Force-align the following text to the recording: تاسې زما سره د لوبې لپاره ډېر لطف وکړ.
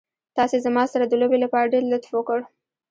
تاسې 0.37 0.57
زما 0.65 0.83
سره 0.93 1.05
د 1.07 1.13
لوبې 1.21 1.37
لپاره 1.43 1.71
ډېر 1.73 1.83
لطف 1.93 2.09
وکړ. 2.13 2.39